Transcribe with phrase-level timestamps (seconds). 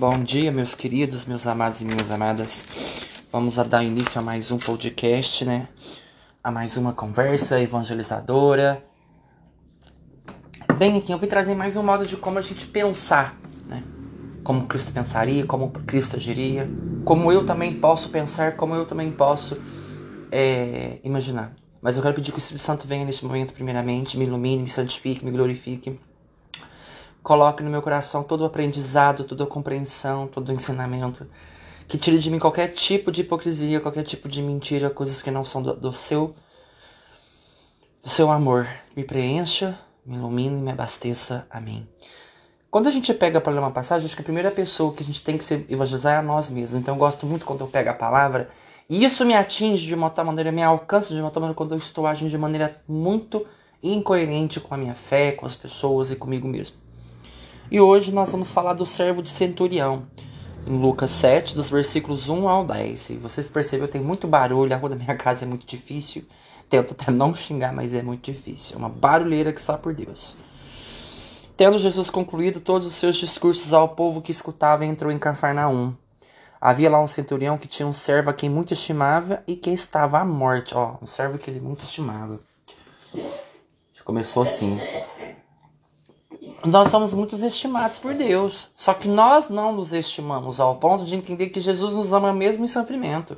[0.00, 2.64] Bom dia, meus queridos, meus amados e minhas amadas.
[3.30, 5.68] Vamos a dar início a mais um podcast, né?
[6.42, 8.82] A mais uma conversa evangelizadora.
[10.78, 13.82] Bem, aqui eu vim trazer mais um modo de como a gente pensar, né?
[14.42, 16.66] Como Cristo pensaria, como Cristo agiria,
[17.04, 19.60] como eu também posso pensar, como eu também posso
[20.32, 21.54] é, imaginar.
[21.82, 24.70] Mas eu quero pedir que o Espírito Santo venha neste momento, primeiramente, me ilumine, me
[24.70, 26.00] santifique, me glorifique
[27.22, 31.26] Coloque no meu coração todo o aprendizado, toda a compreensão, todo o ensinamento.
[31.86, 35.44] Que tire de mim qualquer tipo de hipocrisia, qualquer tipo de mentira, coisas que não
[35.44, 36.34] são do, do seu
[38.02, 38.66] do seu amor.
[38.96, 41.46] Me preencha, me ilumine e me abasteça.
[41.50, 41.86] Amém.
[42.70, 45.06] Quando a gente pega para ler uma passagem, acho que a primeira pessoa que a
[45.06, 46.80] gente tem que se evangelizar é a nós mesmos.
[46.80, 48.48] Então eu gosto muito quando eu pego a palavra
[48.90, 51.72] e isso me atinge de uma tal maneira, me alcança de uma tal maneira quando
[51.72, 53.46] eu estou agindo de maneira muito
[53.80, 56.76] incoerente com a minha fé, com as pessoas e comigo mesmo.
[57.70, 60.04] E hoje nós vamos falar do servo de centurião,
[60.66, 63.10] em Lucas 7, dos versículos 1 ao 10.
[63.10, 66.24] E vocês percebem, tem muito barulho, a rua da minha casa é muito difícil.
[66.68, 68.74] Tento até não xingar, mas é muito difícil.
[68.74, 70.34] É uma barulheira que só por Deus.
[71.56, 75.94] Tendo Jesus concluído todos os seus discursos ao povo que escutava, entrou em Cafarnaum.
[76.60, 80.18] Havia lá um centurião que tinha um servo a quem muito estimava e que estava
[80.18, 80.74] à morte.
[80.74, 82.40] Ó, um servo que ele muito estimava.
[84.04, 84.76] Começou assim
[86.64, 88.68] nós somos muito estimados por Deus.
[88.76, 92.64] Só que nós não nos estimamos ao ponto de entender que Jesus nos ama mesmo
[92.64, 93.36] em sofrimento.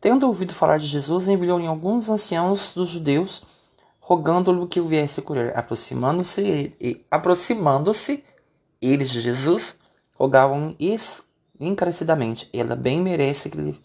[0.00, 3.42] Tendo ouvido falar de Jesus, enviou em alguns anciãos dos judeus,
[4.00, 5.56] rogando-lhe que o viesse curar.
[5.56, 6.74] Aproximando-se,
[7.10, 8.22] aproximando-se
[8.82, 9.74] eles de Jesus,
[10.14, 10.76] rogavam
[11.58, 13.80] encarecidamente: Ele bem merece que lhe,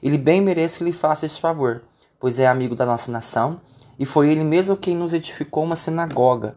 [0.00, 1.82] ele bem merece que lhe faça esse favor,
[2.20, 3.60] pois é amigo da nossa nação,
[3.98, 6.54] e foi ele mesmo quem nos edificou uma sinagoga.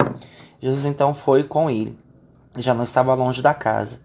[0.60, 1.98] Jesus então foi com ele.
[2.56, 4.00] Já não estava longe da casa.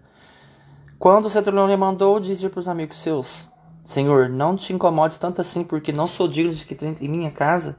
[0.99, 3.47] Quando o centurião lhe mandou dizer para os amigos seus:
[3.83, 7.31] Senhor, não te incomodes tanto assim, porque não sou digno de que entre em minha
[7.31, 7.77] casa.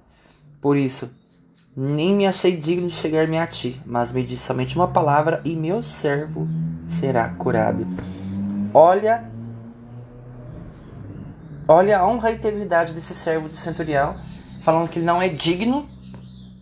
[0.61, 1.11] Por isso,
[1.77, 5.55] nem me achei digno de chegar-me a ti, mas me disse somente uma palavra e
[5.55, 6.49] meu servo
[6.87, 7.87] será curado.
[8.73, 9.31] Olha,
[11.67, 14.21] olha a honra e integridade desse servo do centurião,
[14.61, 15.89] falando que ele não é digno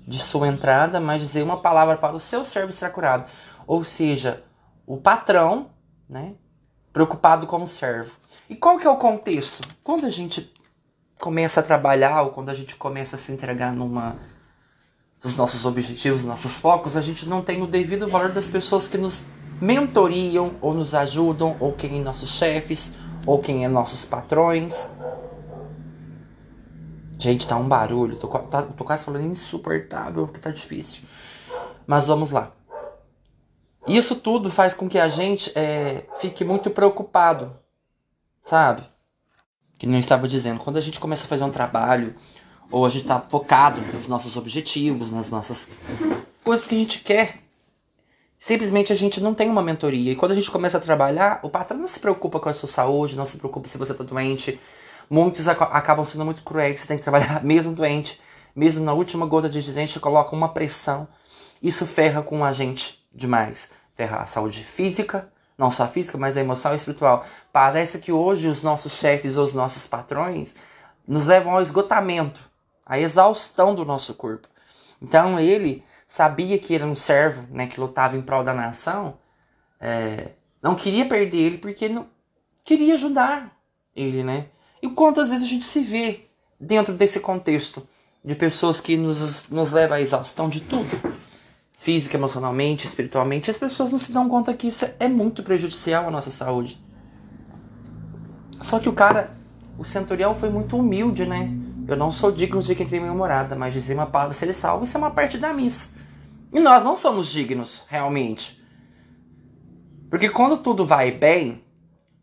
[0.07, 3.31] de sua entrada, mas dizer uma palavra para o seu servo será curado.
[3.67, 4.43] Ou seja,
[4.87, 5.71] o patrão,
[6.09, 6.35] né,
[6.93, 8.13] preocupado com o servo.
[8.49, 9.67] E qual que é o contexto?
[9.83, 10.53] Quando a gente
[11.19, 14.17] começa a trabalhar ou quando a gente começa a se entregar numa
[15.23, 18.99] dos nossos objetivos, nossos focos, a gente não tem o devido valor das pessoas que
[18.99, 19.25] nos
[19.61, 22.93] mentoriam ou nos ajudam, ou quem é nossos chefes,
[23.25, 24.91] ou quem é nossos patrões.
[27.23, 28.17] Gente, tá um barulho.
[28.17, 31.03] Tô, tá, tô quase falando insuportável porque tá difícil.
[31.87, 32.51] Mas vamos lá.
[33.87, 37.57] Isso tudo faz com que a gente é, fique muito preocupado,
[38.43, 38.83] sabe?
[39.79, 40.59] Que não estava dizendo.
[40.59, 42.13] Quando a gente começa a fazer um trabalho,
[42.73, 45.71] ou a gente tá focado nos nossos objetivos, nas nossas
[46.43, 47.39] coisas que a gente quer,
[48.37, 50.11] simplesmente a gente não tem uma mentoria.
[50.11, 52.69] E quando a gente começa a trabalhar, o patrão não se preocupa com a sua
[52.69, 54.59] saúde, não se preocupa se você tá doente
[55.13, 58.19] Muitos ac acabam sendo muito cruéis, você tem que trabalhar mesmo doente,
[58.57, 61.07] mesmo na última gota de dizente, coloca uma pressão.
[61.63, 63.73] Isso ferra com a gente demais.
[63.95, 67.27] Ferra a saúde física, não só a física, mas a emoção e espiritual.
[67.53, 70.55] Parece que hoje os nossos chefes ou os nossos patrões
[71.07, 72.41] nos levam ao esgotamento,
[72.87, 74.49] à exaustão do nosso corpo.
[75.03, 79.19] Então ele sabia que era um servo né, que lutava em prol da nação,
[79.79, 80.31] é,
[80.63, 82.07] não queria perder ele porque não
[82.65, 83.55] queria ajudar
[83.95, 84.47] ele, né?
[84.83, 86.29] E quantas vezes a gente se vê
[86.61, 87.87] dentro desse contexto
[88.25, 90.91] de pessoas que nos, nos levam à exaustão de tudo?
[91.79, 93.49] Física, emocionalmente, espiritualmente.
[93.49, 96.83] As pessoas não se dão conta que isso é muito prejudicial à nossa saúde.
[98.61, 99.37] Só que o cara,
[99.79, 101.51] o centurião foi muito humilde, né?
[101.87, 104.53] Eu não sou digno de que entre minha morada, mas dizer uma palavra se ele
[104.53, 105.91] salva, isso é uma parte da missa.
[106.53, 108.63] E nós não somos dignos, realmente.
[110.11, 111.65] Porque quando tudo vai bem,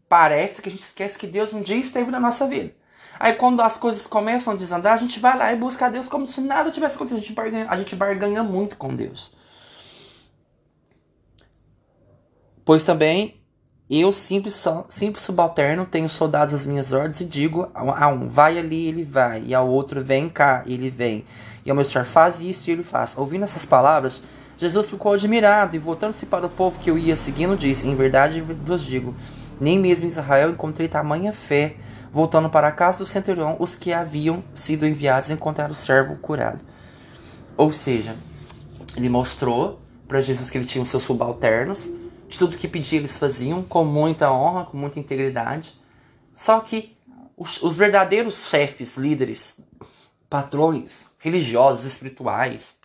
[0.10, 2.74] parece que a gente esquece que Deus um dia esteve na nossa vida.
[3.20, 6.08] Aí quando as coisas começam a desandar, a gente vai lá e busca a Deus
[6.08, 7.20] como se nada tivesse acontecido.
[7.20, 9.34] A gente barganha, a gente barganha muito com Deus.
[12.66, 13.40] Pois também
[13.90, 18.88] eu, simples, simples subalterno, tenho soldados às minhas ordens e digo a um, vai ali,
[18.88, 19.44] ele vai.
[19.44, 21.26] E ao outro, vem cá, ele vem.
[21.66, 23.18] E ao meu senhor, faz isso e ele faz.
[23.18, 24.24] Ouvindo essas palavras,
[24.56, 28.42] Jesus ficou admirado e voltando-se para o povo que eu ia seguindo, disse, em verdade
[28.42, 29.16] vos digo
[29.60, 31.76] nem mesmo em Israel encontrei tamanha fé.
[32.12, 36.66] Voltando para a casa do centurião, os que haviam sido enviados encontraram o servo curado.
[37.56, 38.16] Ou seja,
[38.96, 41.88] ele mostrou para Jesus que ele tinha os seus subalternos,
[42.28, 45.76] de tudo que pedia eles faziam, com muita honra, com muita integridade.
[46.34, 46.98] Só que
[47.38, 49.60] os, os verdadeiros chefes, líderes,
[50.30, 52.78] patrões religiosos, espirituais,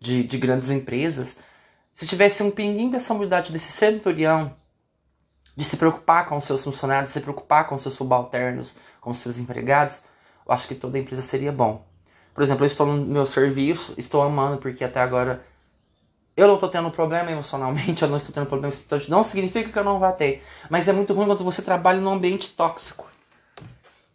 [0.00, 1.36] de, de grandes empresas,
[1.92, 4.54] se tivesse um pinguim dessa humildade desse centurião,
[5.56, 9.10] de se preocupar com os seus funcionários, de se preocupar com os seus subalternos, com
[9.10, 10.02] os seus empregados,
[10.46, 11.84] eu acho que toda empresa seria bom.
[12.34, 15.42] Por exemplo, eu estou no meu serviço, estou amando porque até agora
[16.36, 18.74] eu não estou tendo problema emocionalmente, eu não estou tendo problema.
[19.08, 20.44] Não significa que eu não vá ter.
[20.68, 23.08] Mas é muito ruim quando você trabalha num ambiente tóxico.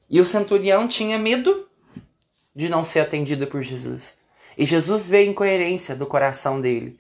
[0.08, 1.68] E o centurião tinha medo
[2.56, 4.20] de não ser atendido por Jesus.
[4.58, 7.00] E Jesus vê a incoerência do coração dele.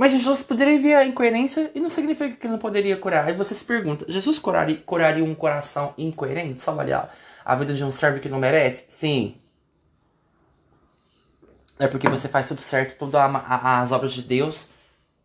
[0.00, 3.26] Mas Jesus poderia ver a incoerência e não significa que ele não poderia curar.
[3.26, 6.70] Aí você se pergunta: Jesus curaria, curaria um coração incoerente?
[6.70, 7.14] Olhar
[7.44, 8.86] a vida de um servo que não merece?
[8.88, 9.36] Sim.
[11.78, 14.70] É porque você faz tudo certo, todas as obras de Deus.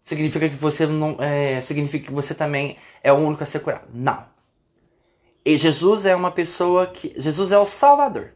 [0.03, 1.15] Significa que você não.
[1.21, 3.87] É, significa que você também é o único a ser curado.
[3.93, 4.25] Não.
[5.45, 7.13] E Jesus é uma pessoa que.
[7.15, 8.33] Jesus é o Salvador.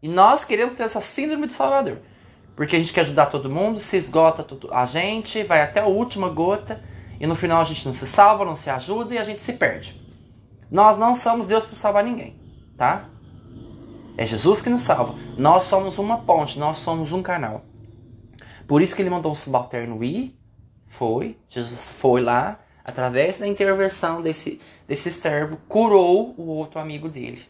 [0.00, 1.98] E nós queremos ter essa síndrome do Salvador.
[2.56, 5.86] Porque a gente quer ajudar todo mundo, se esgota tudo, a gente, vai até a
[5.86, 6.82] última gota.
[7.18, 9.52] E no final a gente não se salva, não se ajuda e a gente se
[9.52, 10.00] perde.
[10.70, 12.36] Nós não somos Deus para salvar ninguém,
[12.76, 13.08] tá?
[14.16, 15.14] É Jesus que nos salva.
[15.36, 17.64] Nós somos uma ponte, nós somos um canal.
[18.66, 20.38] Por isso que ele mandou o subalterno ir.
[20.86, 21.36] Foi.
[21.48, 27.42] Jesus foi lá, através da intervenção desse, desse servo, curou o outro amigo dele.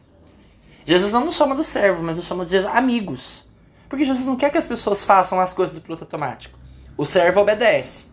[0.87, 3.44] Jesus não nos chama do servo, mas nos chama de amigos.
[3.89, 6.59] Porque Jesus não quer que as pessoas façam as coisas do piloto automático.
[6.97, 8.07] O servo obedece.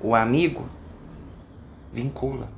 [0.00, 0.68] O amigo
[1.92, 2.48] vincula.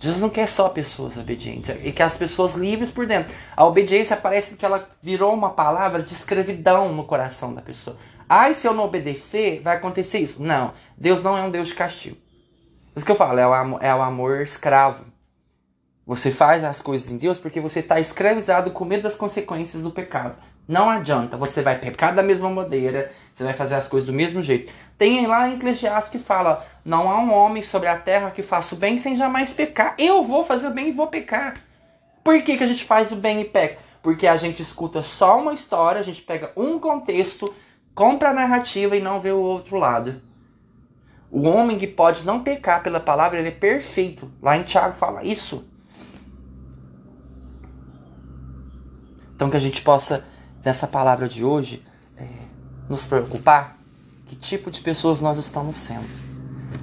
[0.00, 3.34] Jesus não quer só pessoas obedientes, e quer as pessoas livres por dentro.
[3.56, 7.96] A obediência parece que ela virou uma palavra de escravidão no coração da pessoa.
[8.28, 10.40] Ai, se eu não obedecer, vai acontecer isso.
[10.40, 12.16] Não, Deus não é um Deus de castigo.
[12.94, 15.04] Isso que eu falo, é o é o amor escravo.
[16.08, 19.90] Você faz as coisas em Deus porque você está escravizado com medo das consequências do
[19.90, 20.36] pecado.
[20.66, 24.42] Não adianta, você vai pecar da mesma maneira, você vai fazer as coisas do mesmo
[24.42, 24.72] jeito.
[24.96, 28.74] Tem lá em Eclesiastes que fala: Não há um homem sobre a terra que faça
[28.74, 29.94] o bem sem jamais pecar.
[29.98, 31.56] Eu vou fazer o bem e vou pecar.
[32.24, 33.78] Por que, que a gente faz o bem e peca?
[34.02, 37.54] Porque a gente escuta só uma história, a gente pega um contexto,
[37.94, 40.22] compra a narrativa e não vê o outro lado.
[41.30, 44.32] O homem que pode não pecar pela palavra, ele é perfeito.
[44.40, 45.68] Lá em Tiago fala isso.
[49.38, 50.24] Então que a gente possa,
[50.64, 51.80] nessa palavra de hoje,
[52.16, 52.26] é,
[52.88, 53.78] nos preocupar
[54.26, 56.08] que tipo de pessoas nós estamos sendo.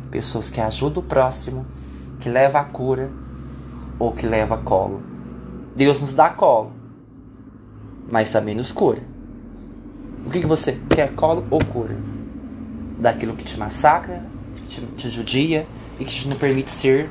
[0.09, 1.65] Pessoas que ajudam o próximo,
[2.21, 3.11] que leva a cura
[3.99, 5.03] ou que leva colo.
[5.75, 6.71] Deus nos dá colo,
[8.09, 9.01] mas também nos cura.
[10.25, 11.97] O que, que você quer, colo ou cura?
[12.97, 14.25] Daquilo que te massacra,
[14.55, 15.67] que te, te judia
[15.99, 17.09] e que te não permite ser.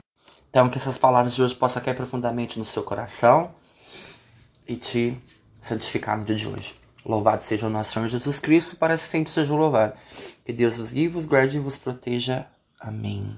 [0.49, 3.51] Então que essas palavras de hoje possam cair profundamente no seu coração
[4.67, 5.21] e te
[5.65, 6.75] santificar no dia de hoje.
[7.05, 9.95] Louvado seja o nosso Senhor Jesus Cristo, para sempre seja louvado.
[10.45, 12.47] Que Deus vos guie, vos guarde e vos proteja.
[12.81, 13.37] Amém.